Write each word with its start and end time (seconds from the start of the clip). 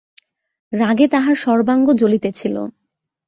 –রাগে 0.73 1.05
তাঁহার 1.07 1.35
সর্বাঙ্গ 1.35 1.87
জ্বলিতেছিল। 1.93 2.55